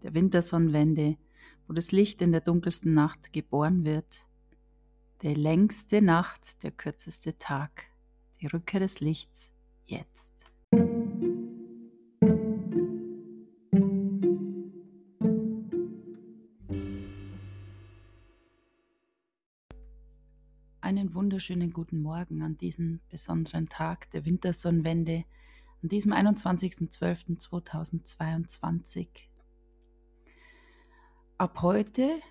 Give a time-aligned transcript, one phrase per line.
[0.03, 1.15] der Wintersonnenwende,
[1.69, 4.26] wo das Licht in der dunkelsten Nacht geboren wird
[5.23, 7.85] der längste Nacht, der kürzeste Tag,
[8.39, 9.51] die Rückkehr des Lichts
[9.85, 10.33] jetzt.
[20.81, 25.25] Einen wunderschönen guten Morgen an diesem besonderen Tag der Wintersonnenwende,
[25.81, 29.07] an diesem 21.12.2022.
[31.39, 32.21] Ab heute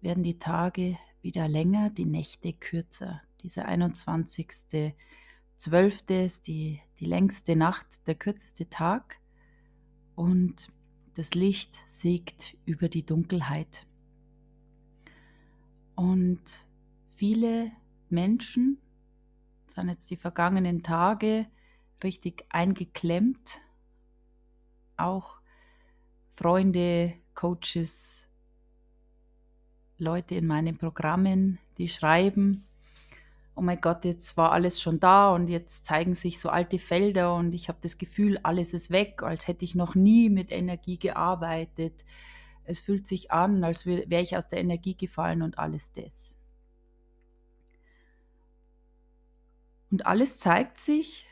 [0.00, 3.22] werden die Tage wieder länger, die Nächte kürzer.
[3.42, 6.24] Dieser 21.12.
[6.24, 9.18] ist die, die längste Nacht, der kürzeste Tag
[10.14, 10.70] und
[11.14, 13.86] das Licht siegt über die Dunkelheit.
[15.94, 16.42] Und
[17.08, 17.72] viele
[18.08, 18.78] Menschen
[19.66, 21.46] sind jetzt die vergangenen Tage
[22.02, 23.60] richtig eingeklemmt.
[24.96, 25.40] Auch
[26.28, 28.19] Freunde, Coaches,
[30.00, 32.64] Leute in meinen Programmen, die schreiben,
[33.54, 37.34] oh mein Gott, jetzt war alles schon da und jetzt zeigen sich so alte Felder
[37.34, 40.98] und ich habe das Gefühl, alles ist weg, als hätte ich noch nie mit Energie
[40.98, 42.04] gearbeitet.
[42.64, 46.36] Es fühlt sich an, als wäre ich aus der Energie gefallen und alles das.
[49.90, 51.26] Und alles zeigt sich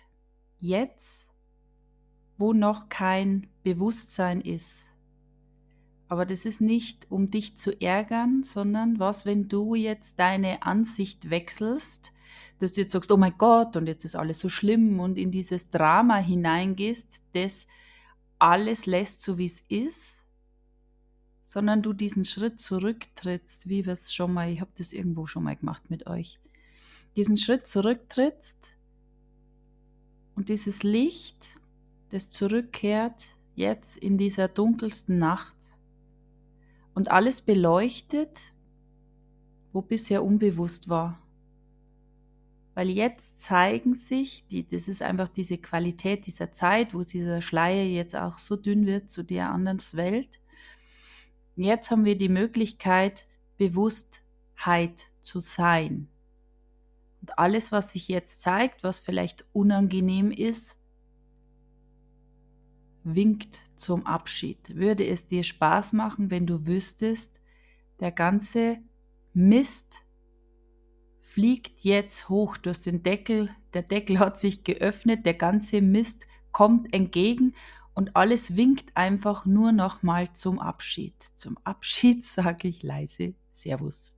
[0.58, 1.30] jetzt,
[2.36, 4.87] wo noch kein Bewusstsein ist
[6.08, 11.30] aber das ist nicht, um dich zu ärgern, sondern was, wenn du jetzt deine Ansicht
[11.30, 12.12] wechselst,
[12.58, 15.30] dass du jetzt sagst, oh mein Gott, und jetzt ist alles so schlimm und in
[15.30, 17.66] dieses Drama hineingehst, das
[18.38, 20.24] alles lässt so, wie es ist,
[21.44, 25.44] sondern du diesen Schritt zurücktrittst, wie wir es schon mal, ich habe das irgendwo schon
[25.44, 26.38] mal gemacht mit euch,
[27.16, 28.76] diesen Schritt zurücktrittst
[30.34, 31.58] und dieses Licht,
[32.10, 35.57] das zurückkehrt jetzt in dieser dunkelsten Nacht,
[36.98, 38.52] und alles beleuchtet,
[39.72, 41.22] wo bisher unbewusst war.
[42.74, 47.84] Weil jetzt zeigen sich, die, das ist einfach diese Qualität dieser Zeit, wo dieser Schleier
[47.84, 50.40] jetzt auch so dünn wird zu der anderen Welt.
[51.54, 53.28] Jetzt haben wir die Möglichkeit,
[53.58, 56.08] Bewusstheit zu sein.
[57.20, 60.77] Und alles, was sich jetzt zeigt, was vielleicht unangenehm ist,
[63.04, 64.74] winkt zum Abschied.
[64.74, 67.40] Würde es dir Spaß machen, wenn du wüsstest,
[68.00, 68.78] der ganze
[69.32, 70.02] Mist
[71.20, 72.56] fliegt jetzt hoch.
[72.56, 77.54] Du hast den Deckel, der Deckel hat sich geöffnet, der ganze Mist kommt entgegen
[77.94, 81.20] und alles winkt einfach nur noch mal zum Abschied.
[81.34, 84.16] Zum Abschied sage ich leise Servus.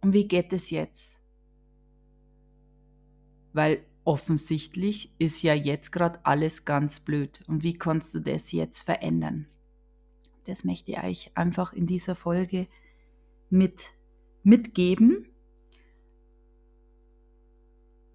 [0.00, 1.20] Und wie geht es jetzt?
[3.52, 7.40] Weil offensichtlich ist ja jetzt gerade alles ganz blöd.
[7.46, 9.46] Und wie kannst du das jetzt verändern?
[10.44, 12.68] Das möchte ich euch einfach in dieser Folge
[13.50, 13.92] mit,
[14.42, 15.28] mitgeben.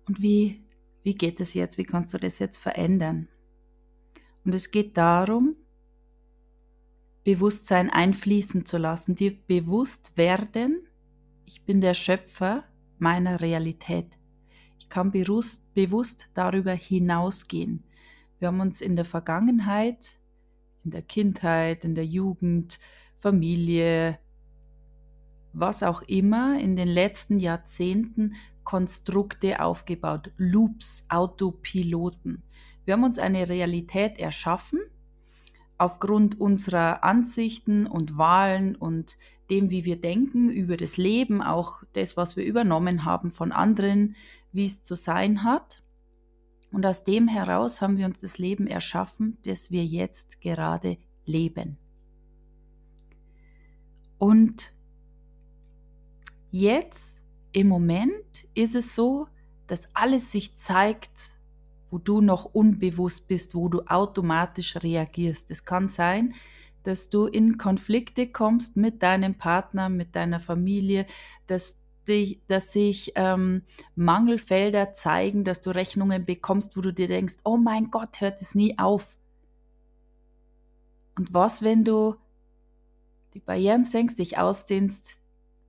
[0.08, 0.64] Und wie,
[1.04, 1.78] wie geht es jetzt?
[1.78, 3.28] Wie kannst du das jetzt verändern?
[4.46, 5.56] Und es geht darum,
[7.24, 10.88] Bewusstsein einfließen zu lassen, dir bewusst werden,
[11.46, 12.64] ich bin der Schöpfer
[12.98, 14.19] meiner Realität.
[14.80, 17.84] Ich kann bewusst, bewusst darüber hinausgehen.
[18.40, 20.18] Wir haben uns in der Vergangenheit,
[20.84, 22.80] in der Kindheit, in der Jugend,
[23.14, 24.18] Familie,
[25.54, 32.44] was auch immer, in den letzten Jahrzehnten Konstrukte aufgebaut, Loops, Autopiloten.
[32.86, 34.80] Wir haben uns eine Realität erschaffen,
[35.78, 39.18] aufgrund unserer Ansichten und Wahlen und
[39.50, 44.16] dem, wie wir denken über das Leben, auch das, was wir übernommen haben von anderen,
[44.52, 45.84] wie es zu sein hat.
[46.72, 51.78] Und aus dem heraus haben wir uns das Leben erschaffen, das wir jetzt gerade leben.
[54.18, 54.74] Und
[56.52, 59.28] jetzt im Moment ist es so,
[59.66, 61.38] dass alles sich zeigt,
[61.90, 65.50] wo du noch unbewusst bist, wo du automatisch reagierst.
[65.50, 66.36] Es kann sein,
[66.90, 71.06] dass du in Konflikte kommst mit deinem Partner, mit deiner Familie,
[71.46, 71.84] dass,
[72.48, 73.62] dass sich ähm,
[73.94, 78.56] Mangelfelder zeigen, dass du Rechnungen bekommst, wo du dir denkst, oh mein Gott, hört es
[78.56, 79.20] nie auf.
[81.16, 82.16] Und was, wenn du
[83.36, 85.20] die Barrieren senkst, dich ausdehnst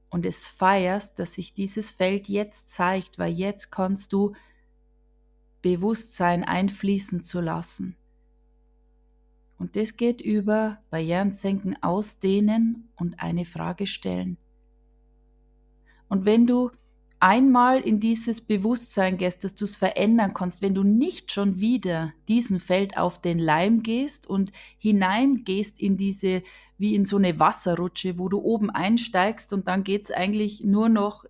[0.08, 4.34] und es feierst, dass sich dieses Feld jetzt zeigt, weil jetzt kannst du
[5.60, 7.94] Bewusstsein einfließen zu lassen.
[9.60, 14.38] Und das geht über Barrieren senken, ausdehnen und eine Frage stellen.
[16.08, 16.70] Und wenn du
[17.20, 22.14] einmal in dieses Bewusstsein gehst, dass du es verändern kannst, wenn du nicht schon wieder
[22.26, 26.42] diesen Feld auf den Leim gehst und hineingehst in diese,
[26.78, 30.88] wie in so eine Wasserrutsche, wo du oben einsteigst und dann geht es eigentlich nur
[30.88, 31.26] noch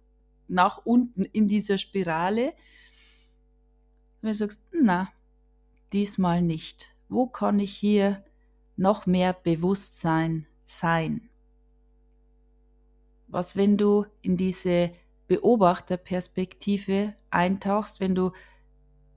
[0.47, 2.53] nach unten in dieser Spirale.
[4.21, 5.09] Wenn du sagst, na,
[5.93, 6.95] diesmal nicht.
[7.11, 8.25] Wo kann ich hier
[8.77, 11.29] noch mehr Bewusstsein sein?
[13.27, 14.93] Was, wenn du in diese
[15.27, 18.31] Beobachterperspektive eintauchst, wenn du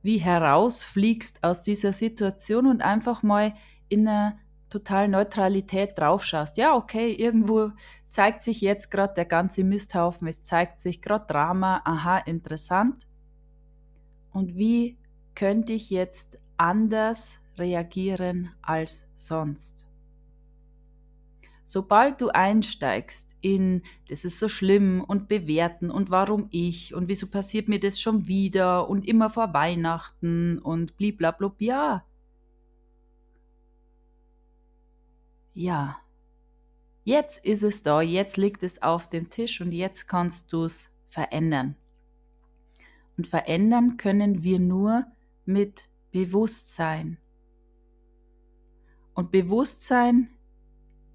[0.01, 3.53] wie herausfliegst aus dieser Situation und einfach mal
[3.89, 4.37] in einer
[4.69, 6.57] totalen Neutralität draufschaust.
[6.57, 7.71] Ja, okay, irgendwo
[8.09, 13.07] zeigt sich jetzt gerade der ganze Misthaufen, es zeigt sich gerade Drama, aha, interessant.
[14.31, 14.97] Und wie
[15.35, 19.87] könnte ich jetzt anders reagieren als sonst?
[21.65, 27.27] Sobald du einsteigst in, das ist so schlimm und bewerten und warum ich und wieso
[27.27, 32.05] passiert mir das schon wieder und immer vor Weihnachten und bliblablub, ja.
[35.53, 35.97] Ja.
[37.05, 40.89] Jetzt ist es da, jetzt liegt es auf dem Tisch und jetzt kannst du es
[41.05, 41.75] verändern.
[43.17, 45.05] Und verändern können wir nur
[45.45, 47.17] mit Bewusstsein.
[49.13, 50.29] Und Bewusstsein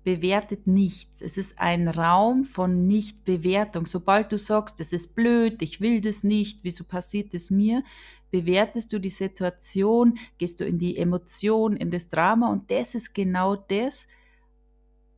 [0.04, 1.20] bewertet nichts.
[1.20, 3.84] Es ist ein Raum von Nichtbewertung.
[3.84, 7.82] Sobald du sagst, es ist blöd, ich will das nicht, wieso passiert es mir,
[8.30, 13.14] bewertest du die Situation, gehst du in die Emotion, in das Drama und das ist
[13.14, 14.06] genau das,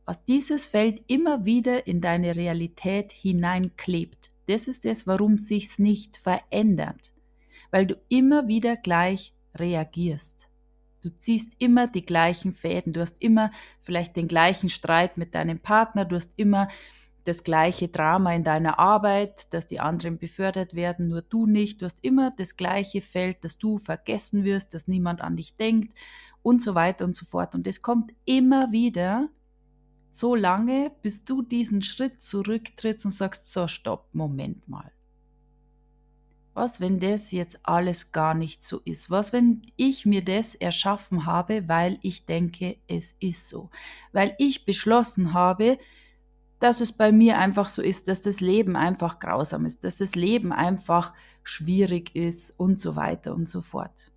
[0.05, 4.29] was dieses Feld immer wieder in deine Realität hineinklebt.
[4.47, 7.13] Das ist es, warum sich's nicht verändert,
[7.69, 10.50] weil du immer wieder gleich reagierst.
[11.01, 15.59] Du ziehst immer die gleichen Fäden, du hast immer vielleicht den gleichen Streit mit deinem
[15.59, 16.67] Partner, du hast immer
[17.23, 21.81] das gleiche Drama in deiner Arbeit, dass die anderen befördert werden, nur du nicht.
[21.81, 25.93] Du hast immer das gleiche Feld, dass du vergessen wirst, dass niemand an dich denkt
[26.41, 27.53] und so weiter und so fort.
[27.53, 29.29] Und es kommt immer wieder
[30.09, 34.91] so lange, bis du diesen Schritt zurücktrittst und sagst, so, stopp, Moment mal.
[36.53, 39.09] Was, wenn das jetzt alles gar nicht so ist?
[39.09, 43.69] Was, wenn ich mir das erschaffen habe, weil ich denke, es ist so?
[44.11, 45.77] Weil ich beschlossen habe,
[46.59, 50.15] dass es bei mir einfach so ist, dass das Leben einfach grausam ist, dass das
[50.15, 51.13] Leben einfach
[51.43, 54.11] schwierig ist und so weiter und so fort.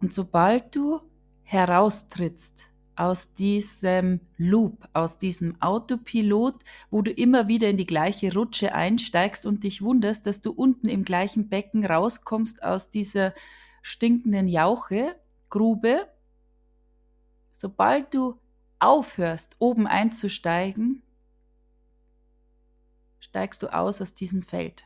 [0.00, 1.00] Und sobald du
[1.42, 2.69] heraustrittst
[3.00, 6.56] aus diesem Loop, aus diesem Autopilot,
[6.90, 10.86] wo du immer wieder in die gleiche Rutsche einsteigst und dich wunderst, dass du unten
[10.86, 13.32] im gleichen Becken rauskommst aus dieser
[13.80, 15.16] stinkenden Jauche,
[15.48, 16.08] Grube.
[17.52, 18.38] Sobald du
[18.80, 21.02] aufhörst, oben einzusteigen,
[23.18, 24.84] steigst du aus aus diesem Feld.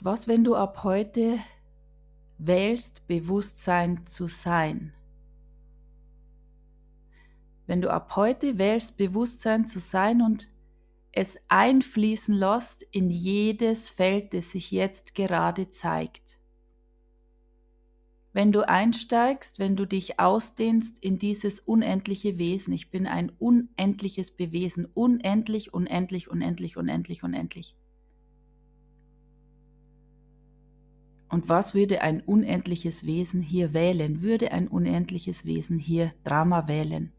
[0.00, 1.38] Was, wenn du ab heute
[2.38, 4.92] wählst, Bewusstsein zu sein.
[7.66, 10.48] Wenn du ab heute wählst, Bewusstsein zu sein und
[11.12, 16.40] es einfließen lässt in jedes Feld, das sich jetzt gerade zeigt.
[18.32, 24.32] Wenn du einsteigst, wenn du dich ausdehnst in dieses unendliche Wesen, ich bin ein unendliches
[24.32, 27.76] Bewesen, unendlich, unendlich, unendlich, unendlich, unendlich.
[31.34, 34.22] Und was würde ein unendliches Wesen hier wählen?
[34.22, 37.12] Würde ein unendliches Wesen hier Drama wählen?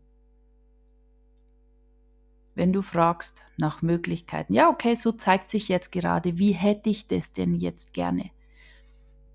[2.53, 7.09] Wenn du fragst nach Möglichkeiten, ja, okay, so zeigt sich jetzt gerade, wie hätte ich
[7.09, 8.31] das denn jetzt gerne?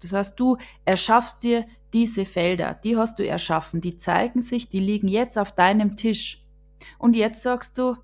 [0.01, 0.57] Das heißt, du
[0.87, 5.53] erschaffst dir diese Felder, die hast du erschaffen, die zeigen sich, die liegen jetzt auf
[5.53, 6.43] deinem Tisch.
[6.99, 7.97] Und jetzt sagst du,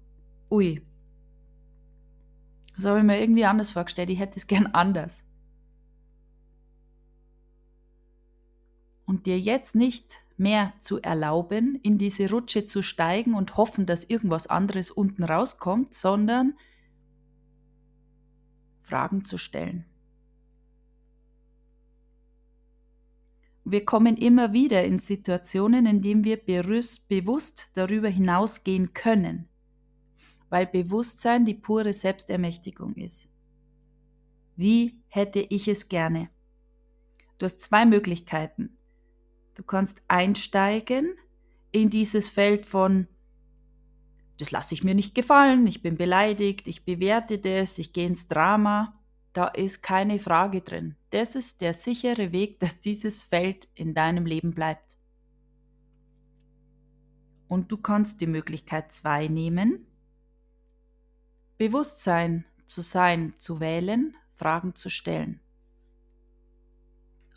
[0.51, 0.83] ui,
[2.75, 5.23] das habe ich mir irgendwie anders vorgestellt, ich hätte es gern anders.
[9.07, 14.05] Und dir jetzt nicht mehr zu erlauben, in diese Rutsche zu steigen und hoffen, dass
[14.05, 16.55] irgendwas anderes unten rauskommt, sondern
[18.83, 19.87] Fragen zu stellen.
[23.65, 29.49] Wir kommen immer wieder in Situationen, in denen wir bewusst darüber hinausgehen können,
[30.51, 33.29] weil Bewusstsein die pure Selbstermächtigung ist.
[34.55, 36.31] Wie hätte ich es gerne?
[37.39, 38.76] Du hast zwei Möglichkeiten.
[39.57, 41.17] Du kannst einsteigen
[41.73, 43.09] in dieses Feld von,
[44.37, 48.29] das lasse ich mir nicht gefallen, ich bin beleidigt, ich bewerte das, ich gehe ins
[48.29, 49.01] Drama.
[49.33, 50.97] Da ist keine Frage drin.
[51.11, 54.99] Das ist der sichere Weg, dass dieses Feld in deinem Leben bleibt.
[57.49, 59.87] Und du kannst die Möglichkeit zwei nehmen.
[61.57, 65.41] Bewusstsein zu sein, zu wählen, Fragen zu stellen.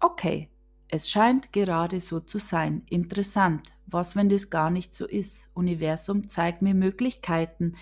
[0.01, 0.49] Okay,
[0.89, 2.81] es scheint gerade so zu sein.
[2.89, 3.75] Interessant.
[3.85, 5.49] Was, wenn das gar nicht so ist?
[5.53, 7.75] Universum zeigt mir Möglichkeiten.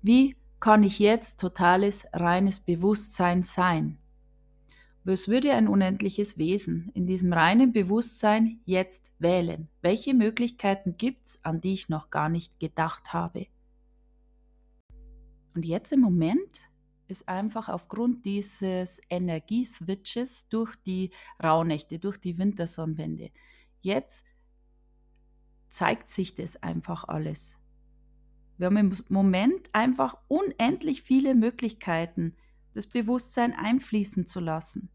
[0.00, 3.98] Wie kann ich jetzt totales, reines Bewusstsein sein?
[5.04, 9.68] Was würde ein unendliches Wesen in diesem reinen Bewusstsein jetzt wählen?
[9.80, 13.48] Welche Möglichkeiten gibt's, an die ich noch gar nicht gedacht habe?
[15.54, 16.68] Und jetzt im Moment
[17.12, 21.10] ist einfach aufgrund dieses Energieswitches durch die
[21.42, 23.30] Rauhnächte, durch die Wintersonnenwende.
[23.80, 24.24] Jetzt
[25.68, 27.58] zeigt sich das einfach alles.
[28.58, 32.36] Wir haben im Moment einfach unendlich viele Möglichkeiten,
[32.74, 34.90] das Bewusstsein einfließen zu lassen.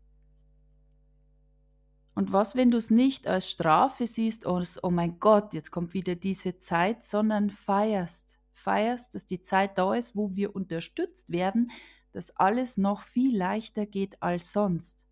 [2.16, 5.94] Und was, wenn du es nicht als Strafe siehst, als, oh mein Gott, jetzt kommt
[5.94, 11.72] wieder diese Zeit, sondern feierst, feierst, dass die Zeit da ist, wo wir unterstützt werden,
[12.18, 15.08] dass alles noch viel leichter geht als sonst.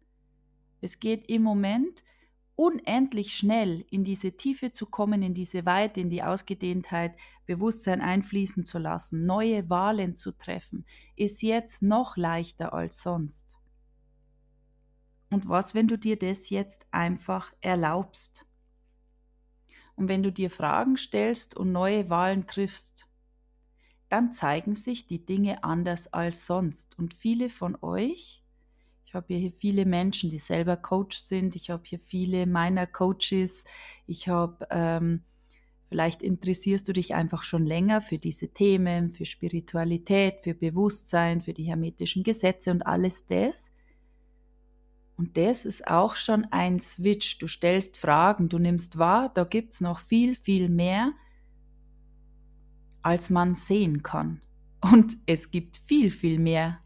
[0.81, 2.03] Es geht im Moment
[2.55, 8.65] unendlich schnell in diese Tiefe zu kommen, in diese Weite, in die Ausgedehntheit, Bewusstsein einfließen
[8.65, 10.83] zu lassen, neue Wahlen zu treffen,
[11.15, 13.59] ist jetzt noch leichter als sonst.
[15.29, 18.47] Und was, wenn du dir das jetzt einfach erlaubst?
[19.95, 23.07] Und wenn du dir Fragen stellst und neue Wahlen triffst,
[24.15, 26.98] dann zeigen sich die Dinge anders als sonst.
[26.98, 28.41] Und viele von euch,
[29.05, 33.65] ich habe hier viele Menschen, die selber Coach sind, ich habe hier viele meiner Coaches,
[34.07, 35.24] ich habe, ähm,
[35.89, 41.51] vielleicht interessierst du dich einfach schon länger für diese Themen, für Spiritualität, für Bewusstsein, für
[41.51, 43.74] die hermetischen Gesetze und alles das.
[45.17, 47.38] Und das ist auch schon ein Switch.
[47.39, 51.12] Du stellst Fragen, du nimmst wahr, da gibt es noch viel, viel mehr,
[53.05, 54.41] als man sehen kann.
[54.81, 56.79] Und es gibt viel, viel mehr,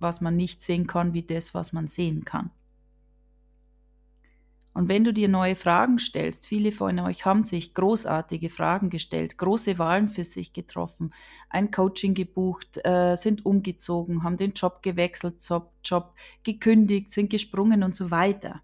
[0.00, 2.50] was man nicht sehen kann, wie das, was man sehen kann.
[4.72, 9.38] Und wenn du dir neue Fragen stellst, viele von euch haben sich großartige Fragen gestellt,
[9.38, 11.14] große Wahlen für sich getroffen,
[11.48, 17.84] ein Coaching gebucht, äh, sind umgezogen, haben den Job gewechselt, Job, Job gekündigt, sind gesprungen
[17.84, 18.62] und so weiter.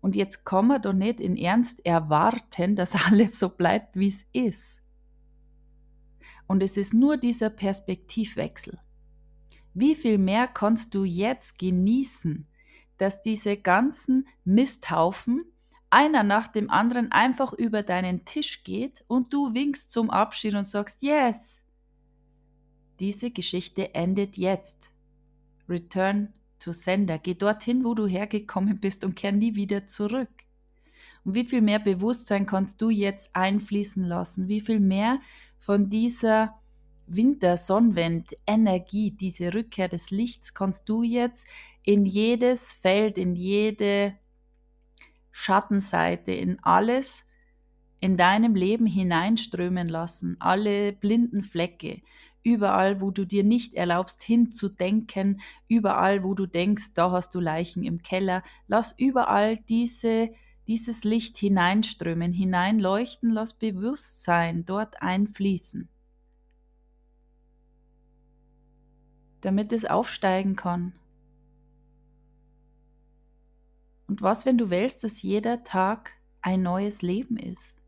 [0.00, 4.28] Und jetzt kann man doch nicht in Ernst erwarten, dass alles so bleibt, wie es
[4.32, 4.85] ist.
[6.46, 8.78] Und es ist nur dieser Perspektivwechsel.
[9.74, 12.46] Wie viel mehr kannst du jetzt genießen,
[12.98, 15.44] dass diese ganzen Misthaufen
[15.90, 20.64] einer nach dem anderen einfach über deinen Tisch geht und du winkst zum Abschied und
[20.64, 21.64] sagst, yes.
[23.00, 24.92] Diese Geschichte endet jetzt.
[25.68, 27.18] Return to sender.
[27.18, 30.45] Geh dorthin, wo du hergekommen bist und kehr nie wieder zurück.
[31.26, 34.46] Und wie viel mehr Bewusstsein kannst du jetzt einfließen lassen?
[34.46, 35.18] Wie viel mehr
[35.58, 36.54] von dieser
[37.08, 41.48] Winter-Sonnenwend-Energie, diese Rückkehr des Lichts, kannst du jetzt
[41.82, 44.14] in jedes Feld, in jede
[45.32, 47.26] Schattenseite, in alles
[47.98, 52.02] in deinem Leben hineinströmen lassen, alle blinden Flecke,
[52.44, 57.82] überall, wo du dir nicht erlaubst hinzudenken, überall, wo du denkst, da hast du Leichen
[57.82, 60.30] im Keller, lass überall diese
[60.66, 65.88] dieses Licht hineinströmen, hineinleuchten, lass Bewusstsein dort einfließen,
[69.40, 70.92] damit es aufsteigen kann.
[74.08, 77.78] Und was, wenn du willst, dass jeder Tag ein neues Leben ist?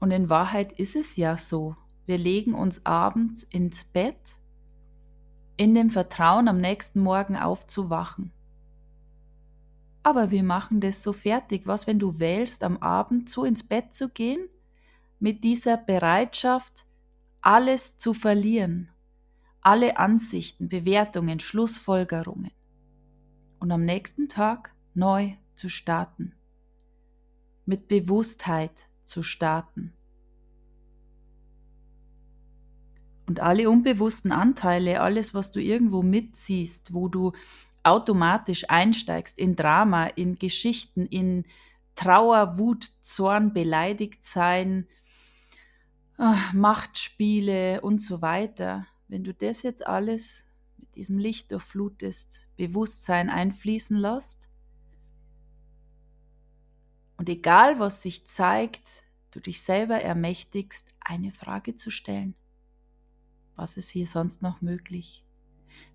[0.00, 1.76] Und in Wahrheit ist es ja so.
[2.06, 4.36] Wir legen uns abends ins Bett
[5.56, 8.32] in dem Vertrauen, am nächsten Morgen aufzuwachen.
[10.02, 11.66] Aber wir machen das so fertig.
[11.66, 14.48] Was, wenn du wählst, am Abend so ins Bett zu gehen,
[15.20, 16.86] mit dieser Bereitschaft,
[17.40, 18.88] alles zu verlieren,
[19.60, 22.50] alle Ansichten, Bewertungen, Schlussfolgerungen
[23.60, 26.34] und am nächsten Tag neu zu starten,
[27.64, 29.92] mit Bewusstheit zu starten.
[33.26, 37.32] Und alle unbewussten Anteile, alles, was du irgendwo mitziehst, wo du
[37.84, 41.44] automatisch einsteigst in Drama, in Geschichten, in
[41.94, 44.86] Trauer, Wut, Zorn, beleidigt sein,
[46.16, 48.86] ah, Machtspiele und so weiter.
[49.08, 50.46] Wenn du das jetzt alles
[50.78, 54.48] mit diesem Licht durchflutest, Bewusstsein einfließen lässt
[57.18, 62.34] und egal was sich zeigt, du dich selber ermächtigst, eine Frage zu stellen.
[63.54, 65.21] Was ist hier sonst noch möglich?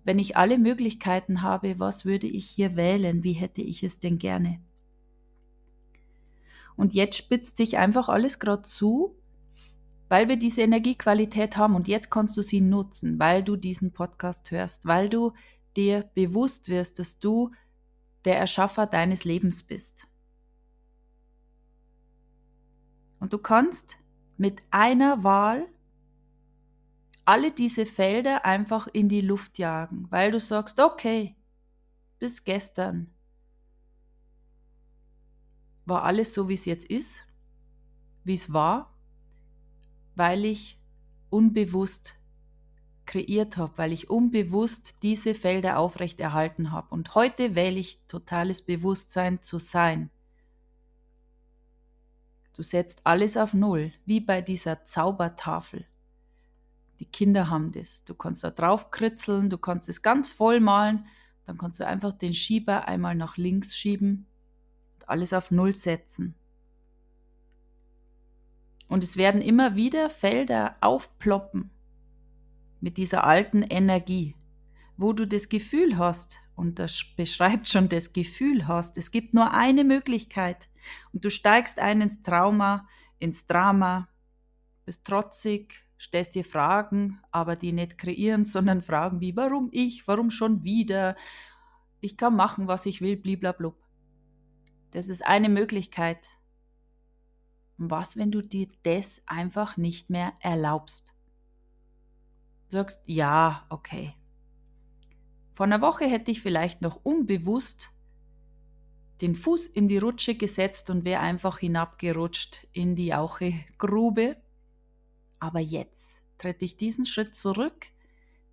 [0.04, 3.24] Wenn ich alle Möglichkeiten habe, was würde ich hier wählen?
[3.24, 4.60] Wie hätte ich es denn gerne?
[6.76, 9.16] Und jetzt spitzt sich einfach alles gerade zu,
[10.08, 14.50] weil wir diese Energiequalität haben und jetzt kannst du sie nutzen, weil du diesen Podcast
[14.50, 15.32] hörst, weil du
[15.76, 17.50] dir bewusst wirst, dass du
[18.24, 20.06] der Erschaffer deines Lebens bist.
[23.20, 23.96] Und du kannst
[24.36, 25.66] mit einer Wahl
[27.28, 31.36] alle diese Felder einfach in die Luft jagen, weil du sagst, okay,
[32.18, 33.12] bis gestern
[35.84, 37.26] war alles so, wie es jetzt ist,
[38.24, 38.94] wie es war,
[40.14, 40.80] weil ich
[41.28, 42.18] unbewusst
[43.04, 46.88] kreiert habe, weil ich unbewusst diese Felder aufrechterhalten habe.
[46.94, 50.08] Und heute wähle ich totales Bewusstsein zu sein.
[52.54, 55.84] Du setzt alles auf Null, wie bei dieser Zaubertafel.
[57.00, 58.04] Die Kinder haben das.
[58.04, 61.06] Du kannst da drauf kritzeln, du kannst es ganz voll malen,
[61.46, 64.26] dann kannst du einfach den Schieber einmal nach links schieben
[64.94, 66.34] und alles auf Null setzen.
[68.88, 71.70] Und es werden immer wieder Felder aufploppen
[72.80, 74.34] mit dieser alten Energie,
[74.96, 79.52] wo du das Gefühl hast, und das beschreibt schon das Gefühl hast, es gibt nur
[79.52, 80.68] eine Möglichkeit
[81.12, 82.88] und du steigst ein ins Trauma,
[83.20, 84.08] ins Drama,
[84.84, 90.30] bist trotzig, stellst dir Fragen, aber die nicht kreieren, sondern Fragen wie, warum ich, warum
[90.30, 91.16] schon wieder,
[92.00, 93.76] ich kann machen, was ich will, bliblablub.
[94.92, 96.28] Das ist eine Möglichkeit.
[97.76, 101.14] Und was, wenn du dir das einfach nicht mehr erlaubst?
[102.68, 104.14] Du sagst, ja, okay.
[105.52, 107.92] Vor einer Woche hätte ich vielleicht noch unbewusst
[109.20, 114.36] den Fuß in die Rutsche gesetzt und wäre einfach hinabgerutscht in die Auchegrube
[115.40, 117.86] aber jetzt trete ich diesen Schritt zurück,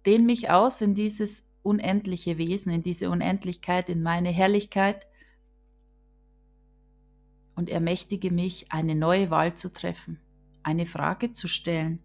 [0.06, 5.08] dehne mich aus in dieses unendliche Wesen, in diese Unendlichkeit, in meine Herrlichkeit
[7.56, 10.20] und ermächtige mich, eine neue Wahl zu treffen,
[10.64, 12.00] eine Frage zu stellen.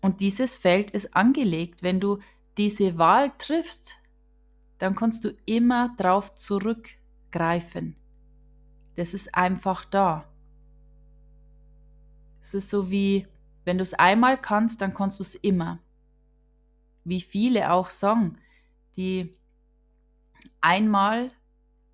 [0.00, 1.82] Und dieses Feld ist angelegt.
[1.82, 2.18] Wenn du
[2.56, 3.96] diese Wahl triffst,
[4.78, 7.96] dann kannst du immer drauf zurückgreifen.
[8.96, 10.29] Das ist einfach da.
[12.40, 13.26] Es ist so wie,
[13.64, 15.78] wenn du es einmal kannst, dann kannst du es immer.
[17.04, 18.38] Wie viele auch sagen,
[18.96, 19.36] die
[20.60, 21.32] einmal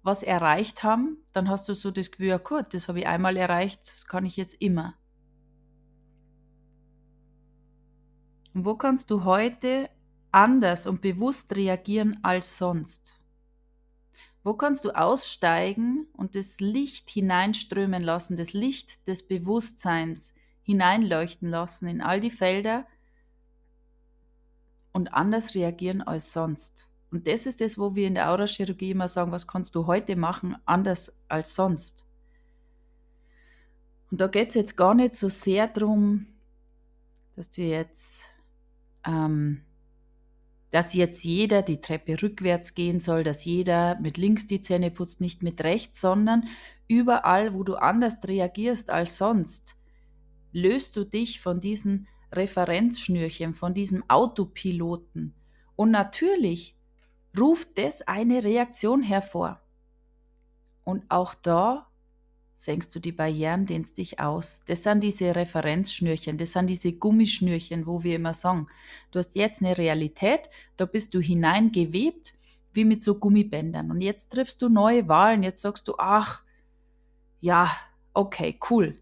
[0.02, 3.36] was erreicht haben, dann hast du so das Gefühl, ja gut, das habe ich einmal
[3.36, 4.94] erreicht, das kann ich jetzt immer.
[8.54, 9.90] Und wo kannst du heute
[10.30, 13.20] anders und bewusst reagieren als sonst?
[14.46, 21.88] Wo kannst du aussteigen und das Licht hineinströmen lassen, das Licht des Bewusstseins hineinleuchten lassen
[21.88, 22.86] in all die Felder
[24.92, 26.92] und anders reagieren als sonst.
[27.10, 30.14] Und das ist das, wo wir in der Aurachirurgie immer sagen, was kannst du heute
[30.14, 32.06] machen anders als sonst.
[34.12, 36.28] Und da geht es jetzt gar nicht so sehr darum,
[37.34, 38.28] dass du jetzt,
[39.04, 39.62] ähm,
[40.70, 45.20] dass jetzt jeder die Treppe rückwärts gehen soll, dass jeder mit links die Zähne putzt,
[45.20, 46.48] nicht mit rechts, sondern
[46.88, 49.76] überall, wo du anders reagierst als sonst,
[50.52, 55.34] löst du dich von diesen Referenzschnürchen, von diesem Autopiloten.
[55.76, 56.76] Und natürlich
[57.38, 59.60] ruft das eine Reaktion hervor.
[60.84, 61.88] Und auch da
[62.56, 64.62] senkst du die Barrieren, dehnst dich aus.
[64.66, 68.66] Das sind diese Referenzschnürchen, das sind diese Gummischnürchen, wo wir immer sagen,
[69.12, 72.34] du hast jetzt eine Realität, da bist du hineingewebt,
[72.72, 73.90] wie mit so Gummibändern.
[73.90, 76.42] Und jetzt triffst du neue Wahlen, jetzt sagst du, ach,
[77.40, 77.70] ja,
[78.14, 78.98] okay, cool,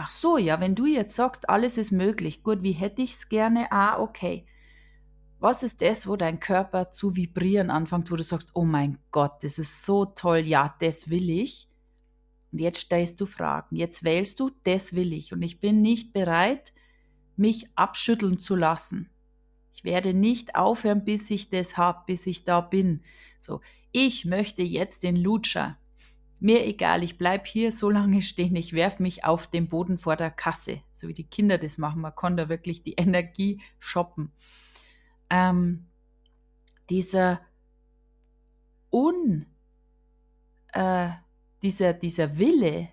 [0.00, 3.28] Ach so, ja, wenn du jetzt sagst, alles ist möglich, gut, wie hätte ich es
[3.28, 3.72] gerne?
[3.72, 4.46] Ah, okay.
[5.40, 9.42] Was ist das, wo dein Körper zu vibrieren anfängt, wo du sagst, oh mein Gott,
[9.42, 11.67] das ist so toll, ja, das will ich.
[12.52, 15.32] Und jetzt stellst du Fragen, jetzt wählst du, das will ich.
[15.32, 16.72] Und ich bin nicht bereit,
[17.36, 19.10] mich abschütteln zu lassen.
[19.72, 23.02] Ich werde nicht aufhören, bis ich das habe, bis ich da bin.
[23.40, 23.60] So,
[23.92, 25.78] ich möchte jetzt den Lutscher.
[26.40, 30.16] Mir egal, ich bleib hier so lange stehen, ich werf mich auf den Boden vor
[30.16, 32.00] der Kasse, so wie die Kinder das machen.
[32.00, 34.32] Man kann da wirklich die Energie shoppen.
[35.30, 35.86] Ähm,
[36.90, 37.40] dieser
[38.92, 39.46] Un,
[40.72, 41.10] äh,
[41.62, 42.88] dieser, dieser Wille,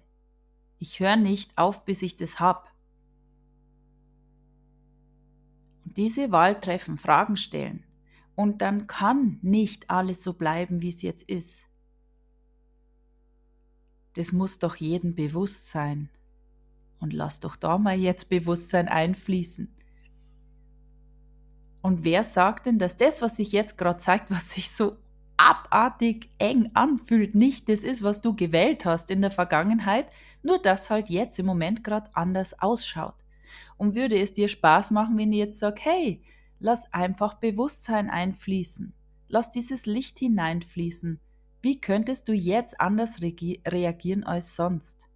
[0.80, 2.72] ich höre nicht auf, bis ich das hab.
[5.86, 7.84] Und diese Wahl treffen, Fragen stellen.
[8.36, 11.66] Und dann kann nicht alles so bleiben, wie es jetzt ist.
[14.14, 16.10] Das muss doch jedem bewusst sein.
[17.00, 19.74] Und lass doch da mal jetzt Bewusstsein einfließen.
[21.82, 24.98] Und wer sagt denn, dass das, was sich jetzt gerade zeigt, was sich so
[25.38, 30.08] abartig eng anfühlt, nicht das ist, was du gewählt hast in der Vergangenheit,
[30.44, 33.16] nur dass halt jetzt im Moment gerade anders ausschaut.
[33.78, 36.24] Und würde es dir Spaß machen, wenn ich jetzt sage, hey,
[36.60, 38.94] lass einfach Bewusstsein einfließen,
[39.28, 41.20] lass dieses Licht hineinfließen.
[41.62, 45.10] Wie könntest du jetzt anders reagieren als sonst?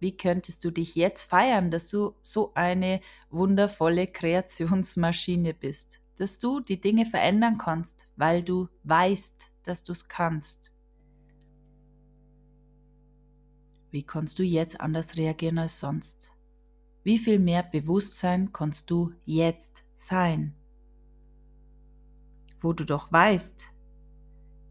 [0.00, 6.00] Wie könntest du dich jetzt feiern, dass du so eine wundervolle Kreationsmaschine bist?
[6.18, 10.72] Dass du die Dinge verändern kannst, weil du weißt, dass du es kannst.
[13.90, 16.32] Wie kannst du jetzt anders reagieren als sonst?
[17.04, 20.54] Wie viel mehr Bewusstsein kannst du jetzt sein?
[22.58, 23.72] Wo du doch weißt,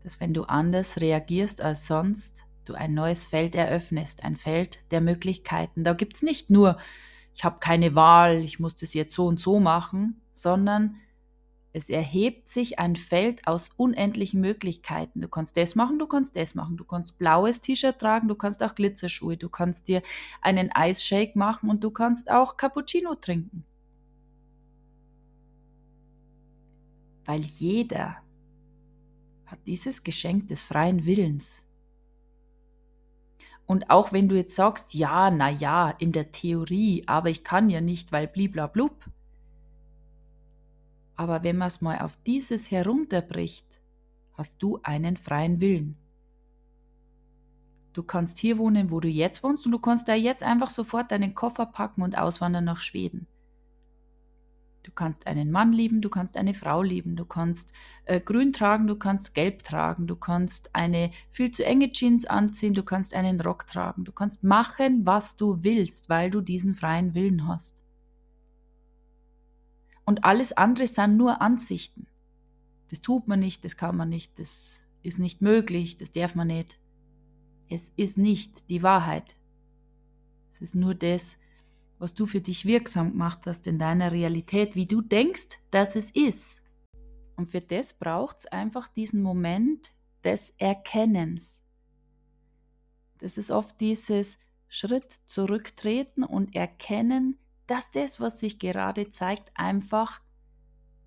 [0.03, 5.01] dass wenn du anders reagierst als sonst, du ein neues Feld eröffnest, ein Feld der
[5.01, 5.83] Möglichkeiten.
[5.83, 6.77] Da gibt es nicht nur,
[7.33, 10.97] ich habe keine Wahl, ich muss das jetzt so und so machen, sondern
[11.77, 15.21] es erhebt sich ein Feld aus unendlichen Möglichkeiten.
[15.21, 16.75] Du kannst das machen, du kannst das machen.
[16.75, 20.01] Du kannst blaues T-Shirt tragen, du kannst auch Glitzerschuhe, du kannst dir
[20.41, 23.63] einen Eisshake machen und du kannst auch Cappuccino trinken.
[27.25, 28.17] Weil jeder
[29.45, 31.63] hat dieses Geschenk des freien Willens.
[33.67, 37.69] Und auch wenn du jetzt sagst, ja, na ja, in der Theorie, aber ich kann
[37.69, 39.05] ja nicht, weil bliblablub,
[41.17, 43.65] aber wenn man es mal auf dieses herunterbricht,
[44.33, 45.97] hast du einen freien Willen.
[47.93, 51.11] Du kannst hier wohnen, wo du jetzt wohnst, und du kannst da jetzt einfach sofort
[51.11, 53.25] deinen Koffer packen und auswandern nach Schweden.
[54.83, 57.73] Du kannst einen Mann lieben, du kannst eine Frau lieben, du kannst
[58.05, 62.75] äh, grün tragen, du kannst gelb tragen, du kannst eine viel zu enge Jeans anziehen,
[62.75, 67.15] du kannst einen Rock tragen, du kannst machen, was du willst, weil du diesen freien
[67.15, 67.86] Willen hast
[70.07, 72.07] und alles andere sind nur Ansichten.
[72.89, 76.47] Das tut man nicht, das kann man nicht, das ist nicht möglich, das darf man
[76.47, 76.79] nicht.
[77.69, 79.33] Es ist nicht die Wahrheit.
[80.49, 81.37] Es ist nur das,
[81.99, 86.09] was du für dich wirksam gemacht hast in deiner Realität, wie du denkst, dass es
[86.11, 86.63] ist.
[87.35, 89.93] Und für das braucht es einfach diesen Moment
[90.23, 91.63] des Erkennens.
[93.17, 94.39] Das ist oft dieses
[94.69, 97.37] Schritt zurücktreten und erkennen,
[97.67, 100.21] dass das, was sich gerade zeigt, einfach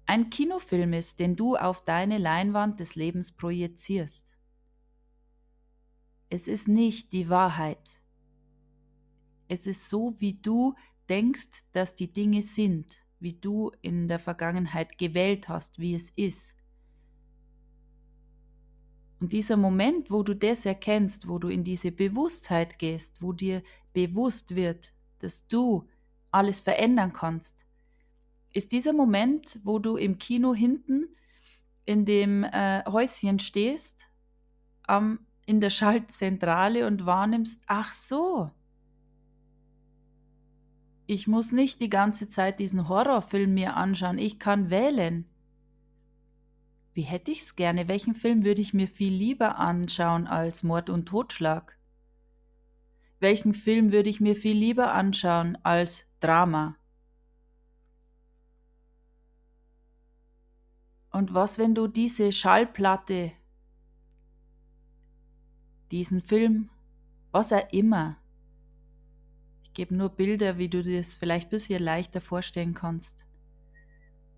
[0.06, 4.36] ein Kinofilm ist, den du auf deine Leinwand des Lebens projizierst.
[6.28, 8.02] Es ist nicht die Wahrheit.
[9.48, 10.74] Es ist so, wie du
[11.08, 16.56] denkst, dass die Dinge sind, wie du in der Vergangenheit gewählt hast, wie es ist.
[19.18, 23.62] Und dieser Moment, wo du das erkennst, wo du in diese Bewusstheit gehst, wo dir
[23.92, 25.86] bewusst wird, dass du
[26.30, 27.66] alles verändern kannst,
[28.52, 31.08] ist dieser Moment, wo du im Kino hinten
[31.84, 34.08] in dem äh, Häuschen stehst,
[34.88, 38.50] ähm, in der Schaltzentrale und wahrnimmst, ach so,
[41.06, 45.24] ich muss nicht die ganze Zeit diesen Horrorfilm mir anschauen, ich kann wählen.
[46.92, 47.88] Wie hätte ich's gerne?
[47.88, 51.79] Welchen Film würde ich mir viel lieber anschauen als Mord und Totschlag?
[53.20, 56.76] Welchen Film würde ich mir viel lieber anschauen als Drama?
[61.12, 63.32] Und was, wenn du diese Schallplatte,
[65.90, 66.70] diesen Film,
[67.30, 68.16] was auch immer,
[69.62, 73.26] ich gebe nur Bilder, wie du dir das vielleicht ein bisschen leichter vorstellen kannst.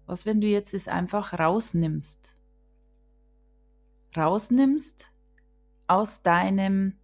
[0.06, 2.36] Was, wenn du jetzt es einfach rausnimmst?
[4.16, 5.10] Rausnimmst
[5.86, 6.98] aus deinem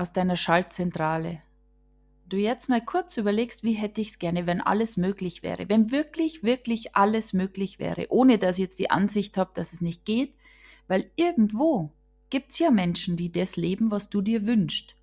[0.00, 1.42] aus deiner Schaltzentrale.
[2.26, 5.90] Du jetzt mal kurz überlegst, wie hätte ich es gerne, wenn alles möglich wäre, wenn
[5.90, 10.04] wirklich, wirklich alles möglich wäre, ohne dass ich jetzt die Ansicht habe, dass es nicht
[10.04, 10.34] geht,
[10.88, 11.92] weil irgendwo
[12.30, 14.96] gibt es ja Menschen, die das leben, was du dir wünschst.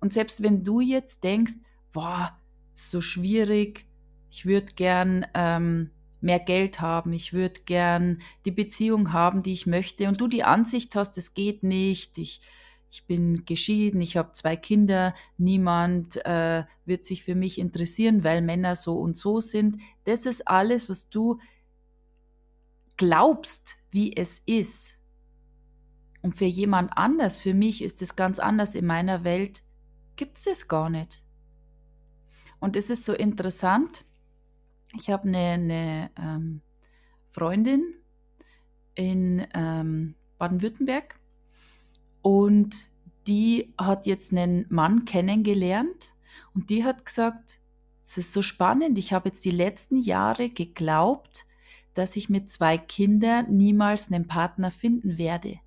[0.00, 1.54] Und selbst wenn du jetzt denkst,
[1.92, 2.36] boah,
[2.72, 3.86] so schwierig,
[4.30, 5.90] ich würde gern ähm,
[6.20, 10.44] mehr Geld haben, ich würde gern die Beziehung haben, die ich möchte und du die
[10.44, 12.40] Ansicht hast, es geht nicht, ich,
[12.90, 18.42] ich bin geschieden, ich habe zwei Kinder, niemand äh, wird sich für mich interessieren, weil
[18.42, 19.78] Männer so und so sind.
[20.04, 21.38] Das ist alles, was du
[22.96, 24.98] glaubst, wie es ist.
[26.22, 28.74] Und für jemand anders, für mich ist es ganz anders.
[28.74, 29.62] In meiner Welt
[30.16, 31.22] gibt es es gar nicht.
[32.58, 34.04] Und es ist so interessant.
[34.98, 36.60] Ich habe eine, eine ähm,
[37.30, 37.94] Freundin
[38.96, 41.19] in ähm, Baden-Württemberg
[42.22, 42.76] und
[43.26, 46.14] die hat jetzt einen Mann kennengelernt
[46.54, 47.60] und die hat gesagt,
[48.04, 51.46] es ist so spannend, ich habe jetzt die letzten Jahre geglaubt,
[51.94, 55.58] dass ich mit zwei Kindern niemals einen Partner finden werde.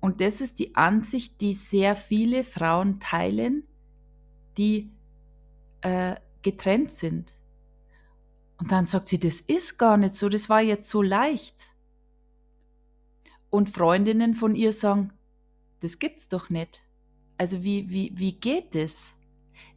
[0.00, 3.66] Und das ist die Ansicht, die sehr viele Frauen teilen,
[4.56, 4.90] die
[5.80, 7.32] äh, getrennt sind.
[8.58, 11.73] Und dann sagt sie, das ist gar nicht so, das war jetzt so leicht.
[13.54, 15.12] Und Freundinnen von ihr sagen,
[15.78, 16.82] das gibt's doch nicht.
[17.38, 19.16] Also wie, wie, wie geht es?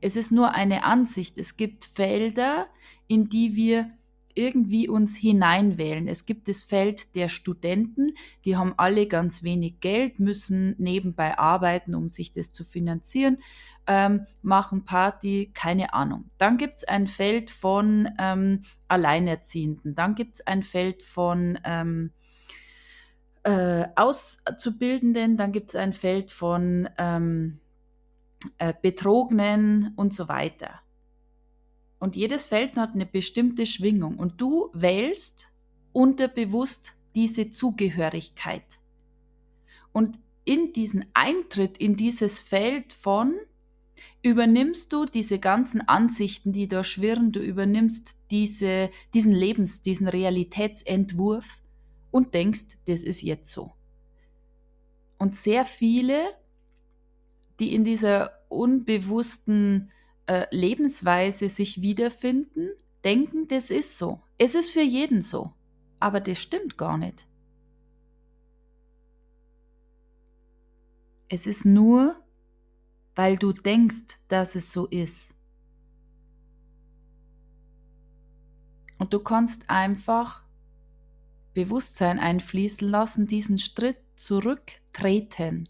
[0.01, 1.37] Es ist nur eine Ansicht.
[1.37, 2.65] Es gibt Felder,
[3.05, 3.91] in die wir
[4.33, 6.07] irgendwie uns hineinwählen.
[6.07, 11.93] Es gibt das Feld der Studenten, die haben alle ganz wenig Geld, müssen nebenbei arbeiten,
[11.93, 13.37] um sich das zu finanzieren,
[13.85, 16.31] ähm, machen Party, keine Ahnung.
[16.39, 22.11] Dann gibt es ein Feld von ähm, Alleinerziehenden, dann gibt es ein Feld von ähm,
[23.47, 27.61] äh, Auszubildenden, dann gibt es ein Feld von ähm,
[28.57, 30.81] äh, Betrogenen und so weiter.
[31.97, 35.53] Und jedes Feld hat eine bestimmte Schwingung und du wählst
[35.93, 38.65] unterbewusst diese Zugehörigkeit.
[39.93, 43.33] Und in diesen Eintritt in dieses Feld von
[44.23, 51.61] übernimmst du diese ganzen Ansichten, die da schwirren, du übernimmst diese, diesen Lebens, diesen Realitätsentwurf
[52.11, 53.73] und denkst, das ist jetzt so.
[55.17, 56.35] Und sehr viele,
[57.59, 59.91] die in dieser unbewussten
[60.27, 62.69] äh, Lebensweise sich wiederfinden,
[63.03, 64.21] denken, das ist so.
[64.37, 65.53] Es ist für jeden so.
[65.99, 67.27] Aber das stimmt gar nicht.
[71.29, 72.15] Es ist nur,
[73.15, 75.35] weil du denkst, dass es so ist.
[78.97, 80.46] Und du kannst einfach
[81.57, 85.67] Bewusstsein einfließen lassen, diesen Schritt zurücktreten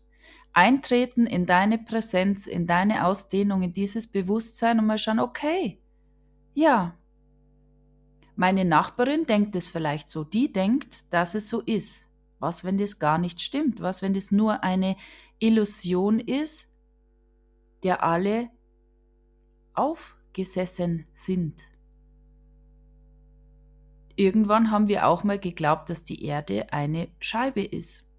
[0.57, 5.79] eintreten in deine Präsenz, in deine Ausdehnung, in dieses Bewusstsein und mal schauen, okay,
[6.55, 6.97] ja,
[8.35, 12.09] meine Nachbarin denkt es vielleicht so, die denkt, dass es so ist.
[12.39, 13.81] Was, wenn das gar nicht stimmt?
[13.81, 14.95] Was, wenn das nur eine
[15.37, 16.71] Illusion ist,
[17.83, 18.49] der alle
[19.75, 21.53] aufgesessen sind?
[24.17, 28.09] Irgendwann haben wir auch mal geglaubt, dass die Erde eine Scheibe ist.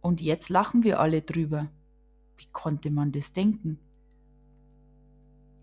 [0.00, 1.70] Und jetzt lachen wir alle drüber.
[2.36, 3.78] Wie konnte man das denken?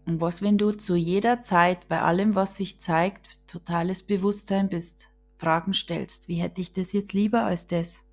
[0.06, 5.10] Und was, wenn du zu jeder Zeit bei allem, was sich zeigt, totales Bewusstsein bist,
[5.38, 8.06] Fragen stellst, wie hätte ich das jetzt lieber als das?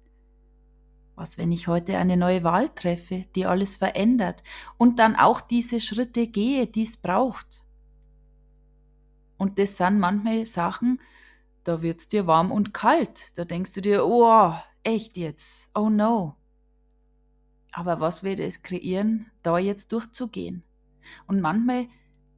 [1.14, 4.42] Was, wenn ich heute eine neue Wahl treffe, die alles verändert
[4.76, 7.64] und dann auch diese Schritte gehe, die es braucht?
[9.38, 11.00] Und das sind manchmal Sachen,
[11.64, 13.38] da wird es dir warm und kalt.
[13.38, 15.70] Da denkst du dir, oh, echt jetzt?
[15.74, 16.36] Oh no.
[17.72, 20.64] Aber was würde es kreieren, da jetzt durchzugehen?
[21.26, 21.86] Und manchmal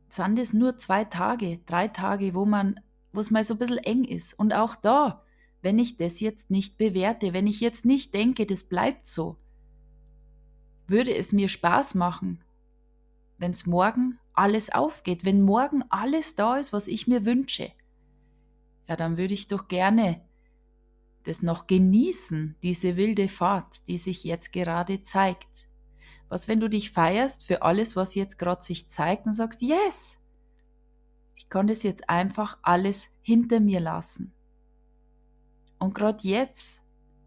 [0.09, 2.81] sind es nur zwei Tage, drei Tage, wo man,
[3.13, 4.35] wo es mal so ein bisschen eng ist.
[4.39, 5.25] Und auch da,
[5.63, 9.37] wenn ich das jetzt nicht bewerte, wenn ich jetzt nicht denke, das bleibt so,
[10.87, 12.43] würde es mir Spaß machen,
[13.39, 17.71] wenn es morgen alles aufgeht, wenn morgen alles da ist, was ich mir wünsche.
[18.89, 20.23] Ja, dann würde ich doch gerne
[21.25, 25.69] das noch genießen, diese wilde Fahrt, die sich jetzt gerade zeigt.
[26.31, 30.23] Was, wenn du dich feierst für alles, was jetzt gerade sich zeigt und sagst, yes,
[31.37, 34.33] ich kann das jetzt einfach alles hinter mir lassen.
[35.79, 36.83] Und gerade jetzt,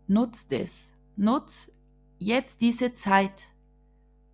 [0.08, 1.72] nutz das, nutz
[2.18, 3.53] jetzt diese Zeit,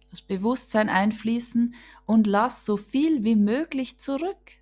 [0.10, 4.58] das Bewusstsein einfließen und lass so viel wie möglich zurück.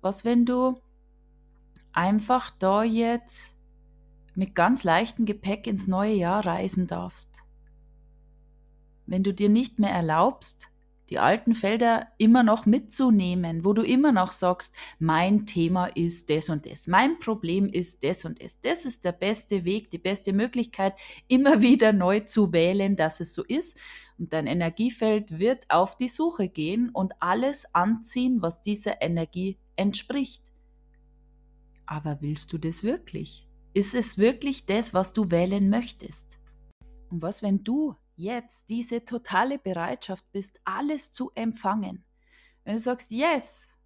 [0.00, 0.80] Was, wenn du
[1.92, 3.56] einfach da jetzt
[4.34, 7.42] mit ganz leichtem Gepäck ins neue Jahr reisen darfst.
[9.06, 10.68] Wenn du dir nicht mehr erlaubst,
[11.10, 16.48] die alten Felder immer noch mitzunehmen, wo du immer noch sagst, mein Thema ist das
[16.48, 18.60] und das, mein Problem ist das und das.
[18.60, 20.94] Das ist der beste Weg, die beste Möglichkeit,
[21.28, 23.78] immer wieder neu zu wählen, dass es so ist.
[24.18, 30.42] Und dein Energiefeld wird auf die Suche gehen und alles anziehen, was dieser Energie entspricht.
[31.84, 33.46] Aber willst du das wirklich?
[33.74, 36.40] Ist es wirklich das, was du wählen möchtest?
[37.10, 42.04] Und was, wenn du jetzt diese totale Bereitschaft bist, alles zu empfangen?
[42.64, 43.78] Wenn du sagst, yes,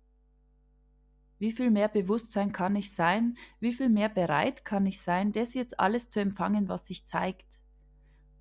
[1.38, 3.37] wie viel mehr Bewusstsein kann ich sein?
[3.61, 7.61] Wie viel mehr bereit kann ich sein, das jetzt alles zu empfangen, was sich zeigt?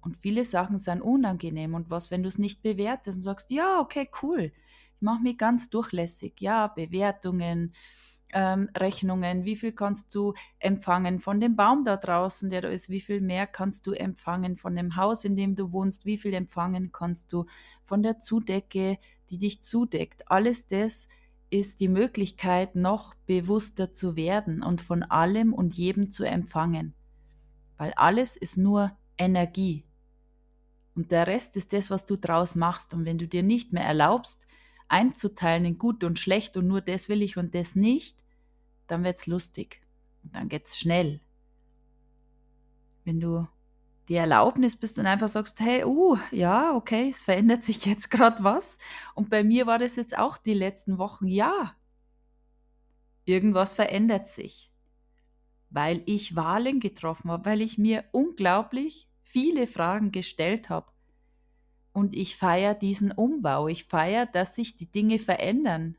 [0.01, 1.73] Und viele Sachen sind unangenehm.
[1.73, 4.51] Und was, wenn du es nicht bewertest und sagst, ja, okay, cool,
[4.95, 6.39] ich mache mich ganz durchlässig.
[6.39, 7.73] Ja, Bewertungen,
[8.33, 12.89] ähm, Rechnungen, wie viel kannst du empfangen von dem Baum da draußen, der da ist,
[12.89, 16.33] wie viel mehr kannst du empfangen von dem Haus, in dem du wohnst, wie viel
[16.33, 17.45] empfangen kannst du
[17.83, 18.97] von der Zudecke,
[19.29, 20.29] die dich zudeckt.
[20.31, 21.07] Alles das
[21.49, 26.93] ist die Möglichkeit, noch bewusster zu werden und von allem und jedem zu empfangen.
[27.77, 29.85] Weil alles ist nur Energie.
[30.95, 32.93] Und der Rest ist das, was du draus machst.
[32.93, 34.47] Und wenn du dir nicht mehr erlaubst,
[34.89, 38.17] einzuteilen in gut und schlecht und nur das will ich und das nicht,
[38.87, 39.81] dann wird's lustig.
[40.23, 41.21] Und dann geht's schnell.
[43.05, 43.47] Wenn du
[44.09, 48.43] die Erlaubnis bist und einfach sagst, hey, uh, ja, okay, es verändert sich jetzt gerade
[48.43, 48.77] was.
[49.13, 51.75] Und bei mir war das jetzt auch die letzten Wochen, ja,
[53.25, 54.71] irgendwas verändert sich.
[55.69, 60.91] Weil ich Wahlen getroffen habe, weil ich mir unglaublich viele Fragen gestellt habe.
[61.91, 63.67] Und ich feiere diesen Umbau.
[63.67, 65.97] Ich feiere, dass sich die Dinge verändern.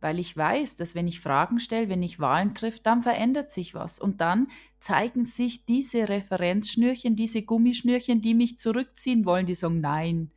[0.00, 3.74] Weil ich weiß, dass wenn ich Fragen stelle, wenn ich Wahlen treffe, dann verändert sich
[3.74, 3.98] was.
[3.98, 10.30] Und dann zeigen sich diese Referenzschnürchen, diese Gummischnürchen, die mich zurückziehen wollen, die sagen, nein,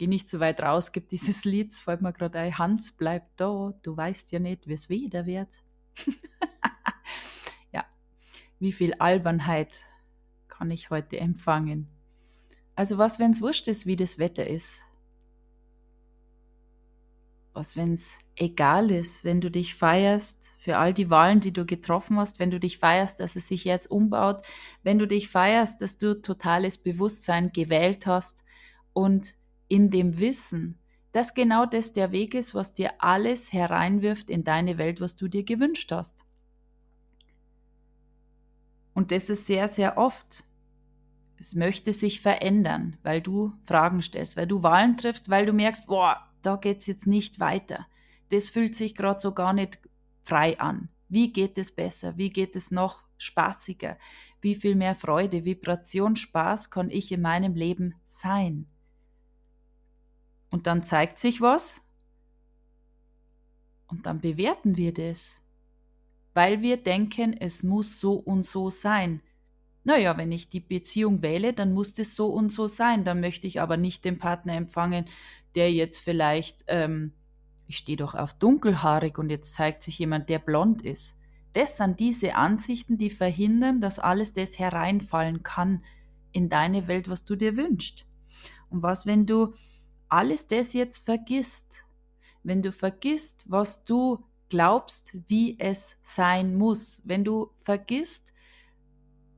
[0.00, 3.74] geh nicht so weit raus, gibt dieses Lied, fällt mir gerade ein, Hans bleibt da,
[3.82, 5.62] du weißt ja nicht, wie es wieder wird.
[7.72, 7.84] ja,
[8.60, 9.84] wie viel Albernheit
[10.48, 11.88] kann ich heute empfangen?
[12.74, 14.82] Also was, wenn es wurscht ist, wie das Wetter ist?
[17.52, 21.66] Was, wenn es egal ist, wenn du dich feierst für all die Wahlen, die du
[21.66, 24.42] getroffen hast, wenn du dich feierst, dass es sich jetzt umbaut,
[24.82, 28.44] wenn du dich feierst, dass du totales Bewusstsein gewählt hast
[28.92, 29.34] und
[29.68, 30.78] in dem Wissen,
[31.12, 35.28] dass genau das der Weg ist, was dir alles hereinwirft in deine Welt, was du
[35.28, 36.24] dir gewünscht hast.
[38.94, 40.44] Und das ist sehr, sehr oft
[41.40, 45.86] es möchte sich verändern, weil du Fragen stellst, weil du Wahlen triffst, weil du merkst,
[45.86, 47.86] boah, da geht's jetzt nicht weiter.
[48.28, 49.78] Das fühlt sich gerade so gar nicht
[50.22, 50.90] frei an.
[51.08, 52.18] Wie geht es besser?
[52.18, 53.96] Wie geht es noch spaßiger?
[54.42, 58.66] Wie viel mehr Freude, Vibration, Spaß kann ich in meinem Leben sein?
[60.50, 61.82] Und dann zeigt sich was
[63.86, 65.42] und dann bewerten wir das,
[66.34, 69.22] weil wir denken, es muss so und so sein
[69.84, 73.04] naja, wenn ich die Beziehung wähle, dann muss das so und so sein.
[73.04, 75.06] Dann möchte ich aber nicht den Partner empfangen,
[75.54, 77.12] der jetzt vielleicht, ähm,
[77.66, 81.16] ich stehe doch auf dunkelhaarig und jetzt zeigt sich jemand, der blond ist.
[81.52, 85.82] Das sind diese Ansichten, die verhindern, dass alles das hereinfallen kann
[86.32, 88.06] in deine Welt, was du dir wünschst.
[88.68, 89.54] Und was, wenn du
[90.08, 91.84] alles das jetzt vergisst?
[92.42, 97.02] Wenn du vergisst, was du glaubst, wie es sein muss.
[97.04, 98.32] Wenn du vergisst,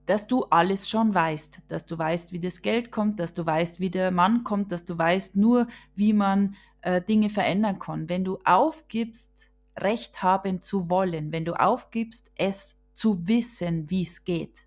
[0.06, 3.80] dass du alles schon weißt, dass du weißt, wie das Geld kommt, dass du weißt,
[3.80, 8.08] wie der Mann kommt, dass du weißt nur, wie man äh, Dinge verändern kann.
[8.08, 14.24] Wenn du aufgibst, Recht haben zu wollen, wenn du aufgibst, es zu wissen, wie es
[14.24, 14.66] geht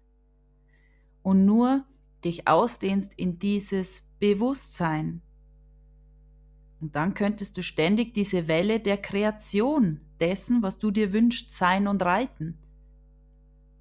[1.21, 1.85] und nur
[2.23, 5.21] dich ausdehnst in dieses Bewusstsein.
[6.81, 11.87] Und dann könntest du ständig diese Welle der Kreation dessen, was du dir wünschst, sein
[11.87, 12.57] und reiten.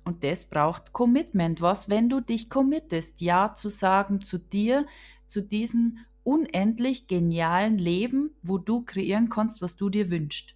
[0.04, 1.62] Und das braucht Commitment.
[1.62, 4.86] Was, wenn du dich committest, Ja zu sagen zu dir,
[5.26, 10.54] zu diesem unendlich genialen Leben, wo du kreieren kannst, was du dir wünschst.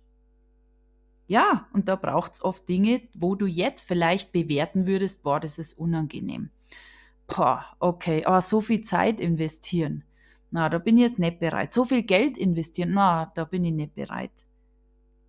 [1.27, 5.59] Ja, und da braucht es oft Dinge, wo du jetzt vielleicht bewerten würdest, boah, das
[5.59, 6.51] ist unangenehm.
[7.27, 10.05] Boah, okay, oh, so viel Zeit investieren.
[10.51, 11.75] Na, da bin ich jetzt nicht bereit.
[11.75, 14.47] So viel Geld investieren, na, da bin ich nicht bereit.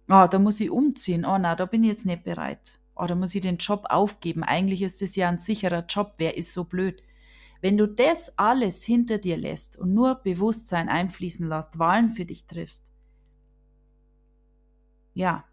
[0.08, 1.26] Ah, da muss ich umziehen.
[1.26, 4.43] Oh, na, da bin ich jetzt nicht bereit oder muss ich den Job aufgeben?
[4.43, 6.14] Eigentlich ist es ja ein sicherer Job.
[6.18, 7.02] Wer ist so blöd?
[7.62, 12.45] Wenn du das alles hinter dir lässt und nur Bewusstsein einfließen lässt, Wahlen für dich
[12.45, 12.91] triffst,
[15.14, 15.43] ja,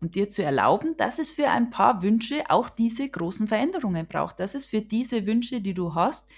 [0.00, 4.40] und dir zu erlauben, dass es für ein paar Wünsche auch diese großen Veränderungen braucht,
[4.40, 6.28] dass es für diese Wünsche, die du hast,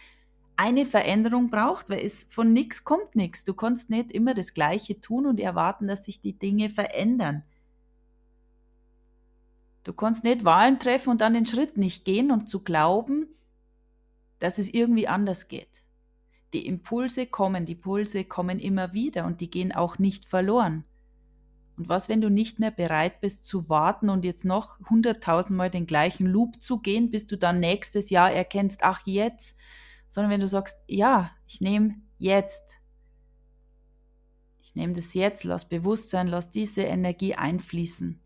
[0.56, 3.44] eine Veränderung braucht, weil es von nichts kommt nichts.
[3.44, 7.42] Du kannst nicht immer das Gleiche tun und erwarten, dass sich die Dinge verändern.
[9.84, 13.28] Du kannst nicht Wahlen treffen und dann den Schritt nicht gehen und zu glauben,
[14.38, 15.84] dass es irgendwie anders geht.
[16.54, 20.84] Die Impulse kommen, die Pulse kommen immer wieder und die gehen auch nicht verloren.
[21.76, 25.86] Und was, wenn du nicht mehr bereit bist zu warten und jetzt noch hunderttausendmal den
[25.86, 29.58] gleichen Loop zu gehen, bis du dann nächstes Jahr erkennst, ach jetzt,
[30.08, 32.80] sondern wenn du sagst, ja, ich nehme jetzt.
[34.62, 38.20] Ich nehme das jetzt, lass Bewusstsein, lass diese Energie einfließen.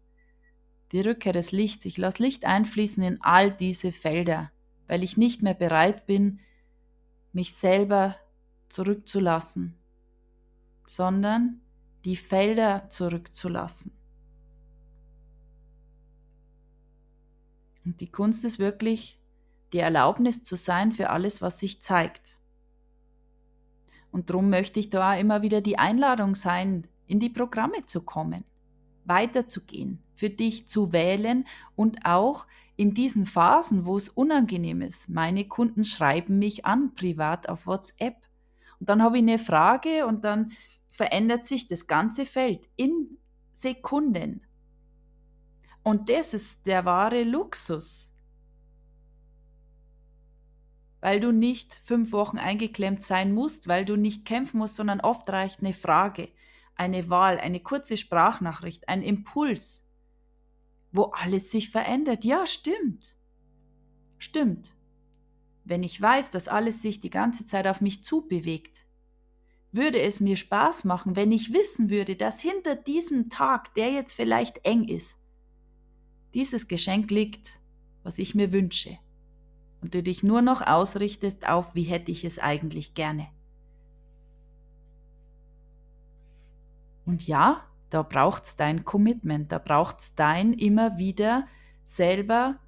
[0.93, 4.51] Die Rückkehr des Lichts, ich lasse Licht einfließen in all diese Felder,
[4.87, 6.41] weil ich nicht mehr bereit bin,
[7.33, 8.17] mich selber
[8.69, 9.77] zurückzulassen,
[10.87, 11.61] sondern
[12.05, 13.93] die Felder zurückzulassen.
[17.85, 19.19] Und die Kunst ist wirklich,
[19.73, 22.39] die Erlaubnis zu sein für alles, was sich zeigt.
[24.11, 28.45] Und darum möchte ich da immer wieder die Einladung sein, in die Programme zu kommen,
[29.09, 32.47] weiterzugehen, für dich zu wählen und auch
[32.77, 35.09] in diesen Phasen, wo es unangenehm ist.
[35.09, 38.17] Meine Kunden schreiben mich an, privat auf WhatsApp.
[38.79, 40.53] Und dann habe ich eine Frage und dann
[40.91, 43.19] verändert sich das ganze Feld in
[43.53, 44.43] Sekunden.
[45.83, 48.15] Und das ist der wahre Luxus.
[51.01, 55.29] Weil du nicht fünf Wochen eingeklemmt sein musst, weil du nicht kämpfen musst, sondern oft
[55.31, 56.29] reicht eine Frage,
[56.79, 59.91] eine Wahl, eine kurze Sprachnachricht, ein Impuls,
[60.93, 62.25] wo alles sich verändert.
[62.25, 63.17] Ja, stimmt.
[64.19, 64.75] Stimmt.
[65.65, 68.87] Wenn ich weiß, dass alles sich die ganze Zeit auf mich zubewegt,
[69.71, 74.15] würde es mir Spaß machen, wenn ich wissen würde, dass hinter diesem Tag, der jetzt
[74.15, 75.19] vielleicht eng ist,
[76.33, 77.61] dieses Geschenk liegt,
[78.03, 78.99] was ich mir wünsche,
[79.81, 83.29] und du dich nur noch ausrichtest auf, wie hätte ich es eigentlich gerne.
[87.09, 91.47] Und ja, da braucht's dein Commitment, da braucht's dein immer wieder
[91.83, 92.59] selber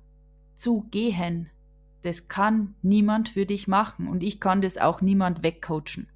[0.54, 1.50] zu gehen.
[2.00, 6.08] Das kann niemand für dich machen und ich kann das auch niemand wegcoachen.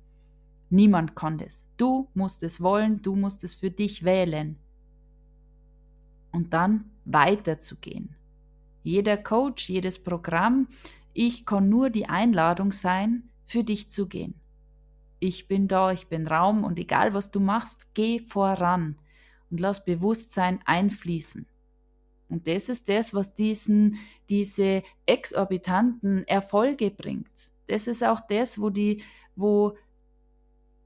[0.70, 1.68] Niemand kann das.
[1.76, 4.58] Du musst es wollen, du musst es für dich wählen.
[6.32, 8.16] Und dann weiterzugehen.
[8.82, 10.68] Jeder Coach, jedes Programm,
[11.12, 14.40] ich kann nur die Einladung sein, für dich zu gehen.
[15.24, 18.98] Ich bin da, ich bin Raum und egal was du machst, geh voran
[19.50, 21.46] und lass Bewusstsein einfließen.
[22.28, 23.98] Und das ist das, was diesen,
[24.28, 27.30] diese exorbitanten Erfolge bringt.
[27.68, 29.02] Das ist auch das, wo die,
[29.34, 29.78] wo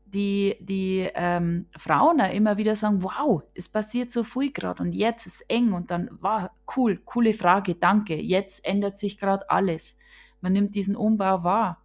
[0.05, 5.26] die, die ähm, Frauen immer wieder sagen, wow, es passiert so viel gerade und jetzt
[5.26, 9.97] ist eng und dann, wow, cool, coole Frage, danke, jetzt ändert sich gerade alles.
[10.41, 11.82] Man nimmt diesen Umbau wahr.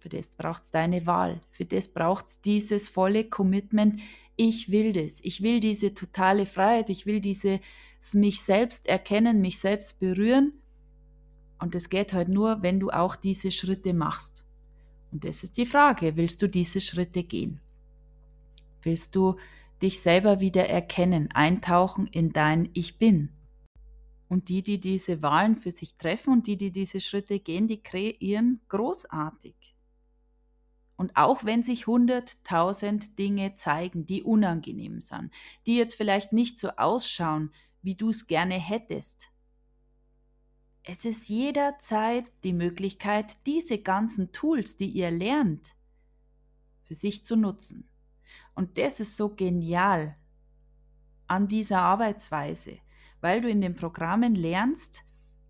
[0.00, 4.00] Für das braucht es deine Wahl, für das braucht es dieses volle Commitment,
[4.36, 7.60] ich will das, ich will diese totale Freiheit, ich will dieses
[8.14, 10.54] mich selbst erkennen, mich selbst berühren
[11.60, 14.46] und das geht halt nur, wenn du auch diese Schritte machst.
[15.12, 17.60] Und das ist die Frage, willst du diese Schritte gehen?
[18.82, 19.36] Willst du
[19.82, 23.30] dich selber wieder erkennen, eintauchen in dein Ich bin?
[24.28, 27.82] Und die, die diese Wahlen für sich treffen und die, die diese Schritte gehen, die
[27.82, 29.54] kreieren großartig.
[31.00, 35.32] Und auch wenn sich hunderttausend Dinge zeigen, die unangenehm sind,
[35.64, 39.30] die jetzt vielleicht nicht so ausschauen, wie du es gerne hättest,
[40.82, 45.72] es ist jederzeit die Möglichkeit, diese ganzen Tools, die ihr lernt,
[46.82, 47.88] für sich zu nutzen.
[48.54, 50.18] Und das ist so genial
[51.28, 52.76] an dieser Arbeitsweise,
[53.22, 55.04] weil du in den Programmen lernst,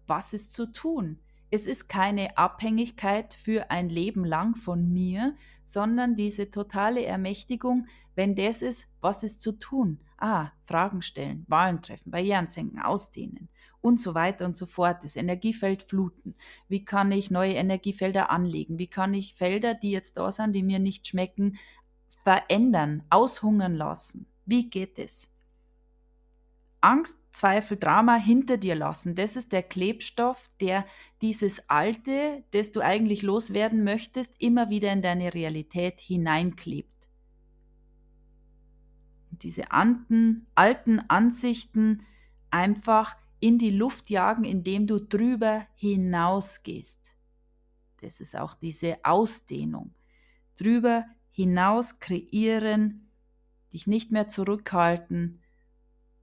[0.06, 1.18] was ist zu tun.
[1.50, 8.34] Es ist keine Abhängigkeit für ein Leben lang von mir, sondern diese totale Ermächtigung, wenn
[8.34, 9.98] das ist, was ist zu tun.
[10.18, 13.48] Ah, Fragen stellen, Wahlen treffen, Barrieren senken, ausdehnen
[13.80, 15.02] und so weiter und so fort.
[15.02, 16.34] Das Energiefeld fluten.
[16.68, 18.78] Wie kann ich neue Energiefelder anlegen?
[18.78, 21.58] Wie kann ich Felder, die jetzt da sind, die mir nicht schmecken,
[22.22, 24.26] verändern, aushungern lassen?
[24.44, 25.32] Wie geht es?
[26.80, 29.14] Angst, Zweifel, Drama hinter dir lassen.
[29.14, 30.84] Das ist der Klebstoff, der
[31.22, 37.08] dieses Alte, das du eigentlich loswerden möchtest, immer wieder in deine Realität hineinklebt.
[39.30, 42.02] Und diese alten, alten Ansichten
[42.50, 47.14] einfach in die Luft jagen, indem du drüber hinausgehst.
[48.00, 49.94] Das ist auch diese Ausdehnung.
[50.56, 53.08] Drüber hinaus kreieren,
[53.72, 55.42] dich nicht mehr zurückhalten.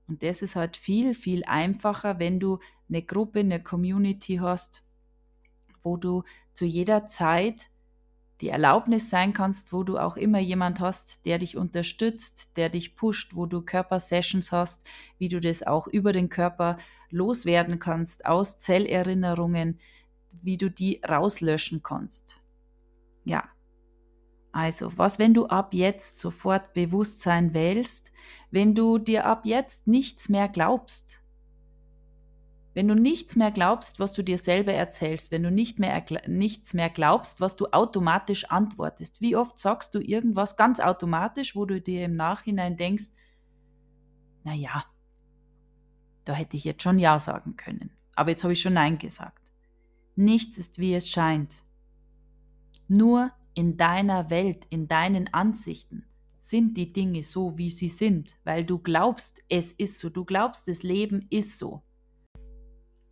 [0.07, 4.85] Und das ist halt viel, viel einfacher, wenn du eine Gruppe, eine Community hast,
[5.83, 7.69] wo du zu jeder Zeit
[8.41, 12.95] die Erlaubnis sein kannst, wo du auch immer jemand hast, der dich unterstützt, der dich
[12.95, 14.85] pusht, wo du Körpersessions hast,
[15.17, 16.77] wie du das auch über den Körper
[17.09, 19.79] loswerden kannst aus Zellerinnerungen,
[20.31, 22.39] wie du die rauslöschen kannst.
[23.25, 23.49] Ja.
[24.57, 28.11] Also, was, wenn du ab jetzt sofort Bewusstsein wählst,
[28.49, 31.21] wenn du dir ab jetzt nichts mehr glaubst?
[32.73, 36.73] Wenn du nichts mehr glaubst, was du dir selber erzählst, wenn du nicht mehr nichts
[36.73, 39.21] mehr glaubst, was du automatisch antwortest.
[39.21, 43.11] Wie oft sagst du irgendwas ganz automatisch, wo du dir im Nachhinein denkst,
[44.43, 44.85] na ja,
[46.25, 47.91] da hätte ich jetzt schon Ja sagen können.
[48.15, 49.51] Aber jetzt habe ich schon Nein gesagt.
[50.15, 51.53] Nichts ist, wie es scheint.
[52.87, 56.05] Nur in deiner Welt, in deinen Ansichten
[56.37, 60.67] sind die Dinge so, wie sie sind, weil du glaubst, es ist so, du glaubst,
[60.67, 61.81] das Leben ist so.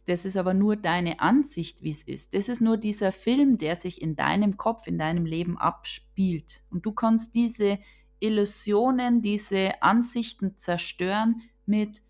[0.06, 2.36] Das ist aber nur deine Ansicht, wie es ist.
[2.36, 6.64] Das ist nur dieser Film, der sich in deinem Kopf, in deinem Leben abspielt.
[6.70, 7.80] Und du kannst diese
[8.20, 12.04] Illusionen, diese Ansichten zerstören mit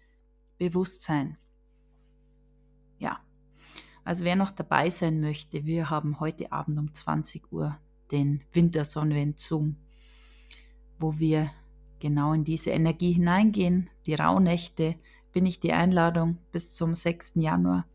[0.57, 1.37] Bewusstsein.
[2.99, 3.21] Ja,
[4.03, 7.79] also wer noch dabei sein möchte, wir haben heute Abend um 20 Uhr
[8.11, 9.75] den Wintersonnenwend-Zoom,
[10.99, 11.51] wo wir
[11.99, 13.89] genau in diese Energie hineingehen.
[14.05, 14.95] Die Rauhnächte
[15.31, 17.33] bin ich die Einladung bis zum 6.
[17.35, 17.85] Januar.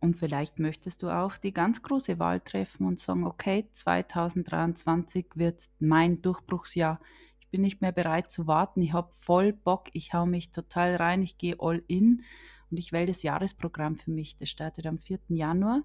[0.00, 5.64] Und vielleicht möchtest du auch die ganz große Wahl treffen und sagen, okay, 2023 wird
[5.78, 7.00] mein Durchbruchsjahr.
[7.40, 8.82] Ich bin nicht mehr bereit zu warten.
[8.82, 9.88] Ich habe voll Bock.
[9.94, 11.22] Ich hau mich total rein.
[11.22, 12.22] Ich gehe all in.
[12.70, 14.36] Und ich wähle das Jahresprogramm für mich.
[14.36, 15.20] Das startet am 4.
[15.28, 15.82] Januar.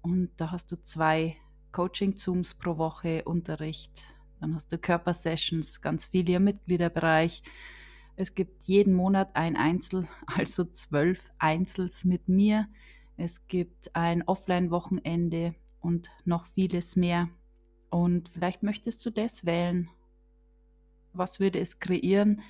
[0.00, 1.36] Und da hast du zwei
[1.76, 4.14] Coaching-Zooms pro Woche, Unterricht.
[4.40, 7.42] Dann hast du Körpersessions, ganz viel im Mitgliederbereich.
[8.16, 12.66] Es gibt jeden Monat ein Einzel, also zwölf Einzels mit mir
[13.16, 17.28] es gibt ein Offline-Wochenende und noch vieles mehr.
[17.90, 19.88] Und vielleicht möchtest du das wählen.
[21.12, 22.42] Was würde es kreieren,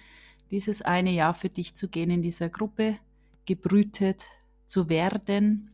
[0.51, 2.99] dieses eine Jahr für dich zu gehen in dieser Gruppe,
[3.45, 4.27] gebrütet
[4.64, 5.70] zu werden?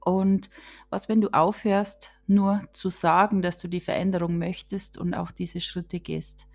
[0.00, 0.50] Und
[0.90, 5.60] was, wenn du aufhörst, nur zu sagen, dass du die Veränderung möchtest und auch diese
[5.60, 6.46] Schritte gehst?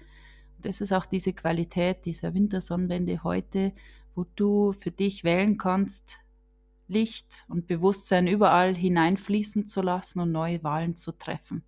[0.60, 3.74] Das ist auch diese Qualität dieser Wintersonnenwende heute,
[4.16, 6.20] wo du für dich wählen kannst,
[6.88, 11.64] Licht und Bewusstsein überall hineinfließen zu lassen und neue Wahlen zu treffen.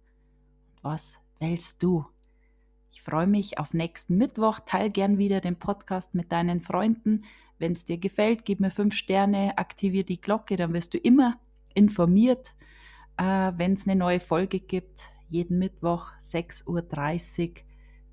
[0.82, 2.06] Was wählst du?
[2.92, 4.60] Ich freue mich auf nächsten Mittwoch.
[4.66, 7.26] Teil gern wieder den Podcast mit deinen Freunden.
[7.60, 11.38] Wenn es dir gefällt, gib mir fünf Sterne, aktiviere die Glocke, dann wirst du immer
[11.80, 12.56] informiert,
[13.18, 15.10] äh, wenn es eine neue Folge gibt.
[15.30, 17.56] Jeden Mittwoch 6.30 Uhr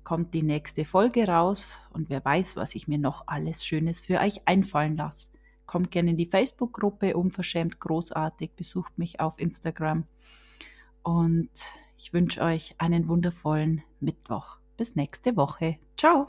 [0.03, 4.19] kommt die nächste Folge raus und wer weiß, was ich mir noch alles Schönes für
[4.19, 5.31] euch einfallen lasse.
[5.65, 10.05] Kommt gerne in die Facebook-Gruppe Unverschämt Großartig, besucht mich auf Instagram
[11.03, 11.51] und
[11.97, 14.59] ich wünsche euch einen wundervollen Mittwoch.
[14.77, 15.77] Bis nächste Woche.
[15.97, 16.27] Ciao!